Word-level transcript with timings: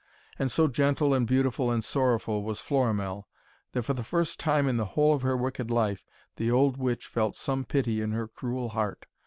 And 0.39 0.51
so 0.51 0.67
gentle 0.67 1.13
and 1.13 1.27
beautiful 1.27 1.69
and 1.69 1.83
sorrowful 1.83 2.41
was 2.41 2.59
Florimell, 2.59 3.27
that, 3.73 3.83
for 3.83 3.93
the 3.93 4.03
first 4.03 4.39
time 4.39 4.67
in 4.67 4.77
the 4.77 4.85
whole 4.97 5.13
of 5.13 5.21
her 5.21 5.37
wicked 5.37 5.69
life, 5.69 6.07
the 6.37 6.49
old 6.49 6.77
witch 6.77 7.05
felt 7.05 7.35
some 7.35 7.65
pity 7.65 8.01
in 8.01 8.11
her 8.11 8.27
cruel 8.27 8.69
heart. 8.69 9.05